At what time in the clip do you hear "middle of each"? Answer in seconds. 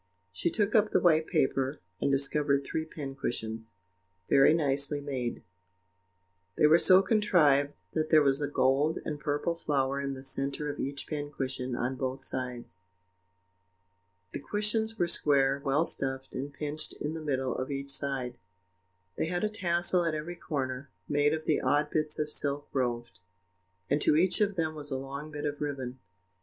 17.21-17.91